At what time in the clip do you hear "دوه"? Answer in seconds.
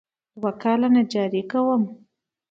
0.39-0.51